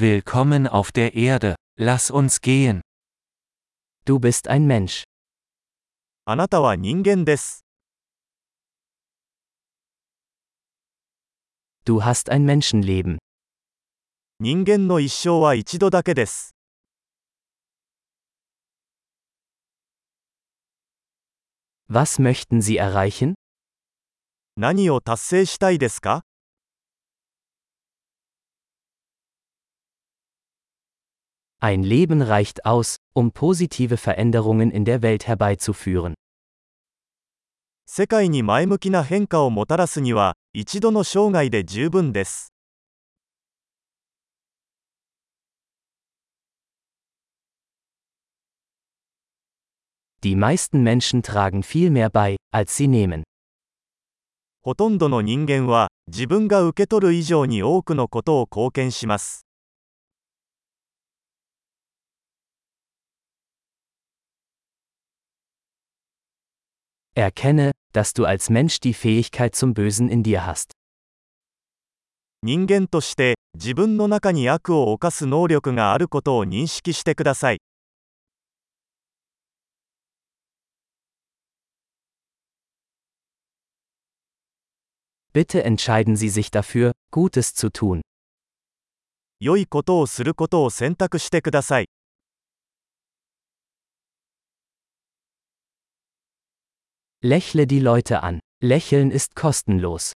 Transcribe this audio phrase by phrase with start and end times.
[0.00, 2.79] Willkommen auf der Erde, lass uns gehen.
[4.05, 5.03] Du bist ein Mensch.
[6.23, 7.65] あなたは人間です。
[11.85, 13.17] Du hast ein Menschenleben.
[14.39, 16.55] 人間の一生は一度だけです。
[21.89, 23.33] Was möchten Sie erreichen?
[24.55, 26.23] 何を達成したいですか
[31.66, 36.14] Ein Leben reicht aus, um positive Veränderungen in der Welt herbeizuführen.
[37.86, 42.52] 世界に前向きな変化をもたらすには、一度の生涯で十分です。
[50.22, 53.24] Die meisten Menschen tragen viel mehr bei, als sie nehmen.
[54.62, 59.46] ほとんどの人間は、自分が受け取る以上に多くのことを貢献します。
[67.14, 70.72] Erkenne, dass du als Mensch die Fähigkeit zum Bösen in dir hast.
[72.42, 77.58] 人間として、自分の中に悪を犯す能力があることを認識してください。
[85.32, 88.02] Bitte entscheiden Sie sich dafür, Gutes zu tun.
[89.40, 91.88] 良いことをすることを選択してください。
[97.22, 98.40] Lächle die Leute an.
[98.62, 100.12] Lächeln ist kostenlos.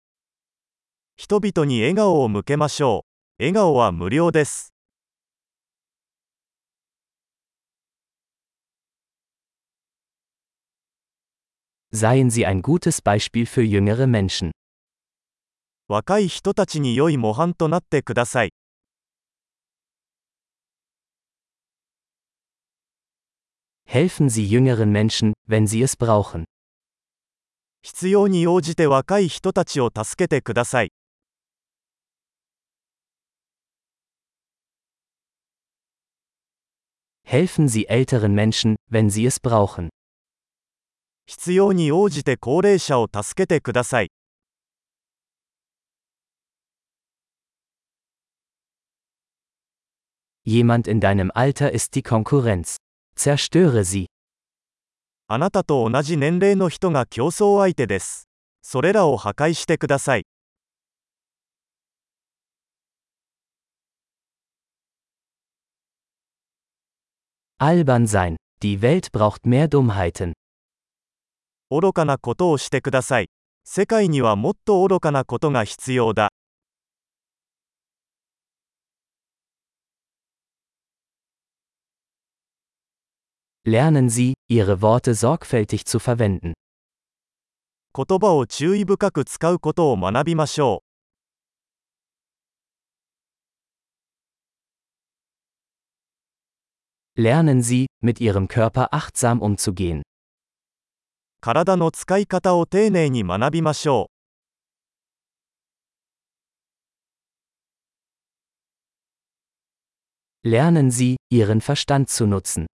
[1.16, 3.04] 人々に笑顔を向けましょ
[3.38, 3.42] う。
[3.42, 4.72] 笑顔は無料です。
[11.92, 14.50] Seien Sie ein gutes Beispiel für jüngere Menschen.
[15.88, 18.50] 若い人たちに良い模範となってください。
[23.86, 26.44] Helfen Sie jüngeren Menschen, wenn sie es brauchen.
[27.82, 30.92] 必要に応じて若い人たちを助けてください。
[37.24, 39.90] Helfen Sie älteren Menschen, wenn sie es brauchen.
[41.26, 44.10] 必要に応じて高齢者を助けてください。
[50.46, 52.78] Jemand in deinem Alter ist die Konkurrenz.
[53.14, 54.06] Zerstöre sie.
[55.33, 58.29] あなたと同じ年齢の人が競争相手です。
[58.61, 60.27] それらを破壊してください。
[67.57, 68.35] Albern sein.
[68.61, 70.33] Die Welt braucht mehr Dummheiten.
[71.71, 73.29] 愚かなことをしてください。
[73.63, 76.29] 世界にはもっと愚かなことが必要だ。
[83.68, 86.54] Lernen Sie, Ihre Worte sorgfältig zu verwenden.
[87.94, 90.82] 言葉を注意深く使うことを学びましょ
[97.18, 99.98] Lernen Sie, mit Ihrem Körper achtsam umzugehen.
[99.98, 100.02] う。
[101.42, 104.08] 体の使い方を丁寧に学びましょ
[110.42, 112.66] Lernen Sie, Ihren Verstand zu nutzen.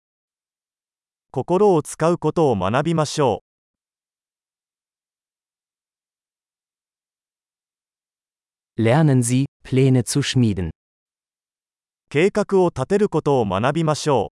[1.29, 1.31] う。
[1.31, 3.39] 心を使うことを学びましょ.う。
[12.09, 14.31] 計画を立てることを学びましょ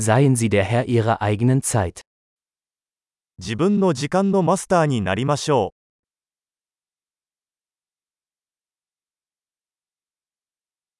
[0.00, 2.00] Seien Sie der Herr Ihrer eigenen Zeit.
[2.00, 2.02] う。
[3.38, 5.74] 自分の時間のマスターになりましょ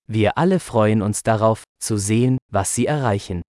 [0.10, 3.40] Wir alle freuen uns darauf, zu sehen, was Sie erreichen.
[3.40, 3.44] う。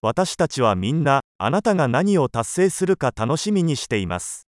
[0.00, 4.46] 私たちはみんな、あなたが何を達成するか楽しみにしています。